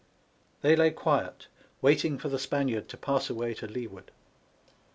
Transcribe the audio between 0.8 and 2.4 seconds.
quiet, waiting for the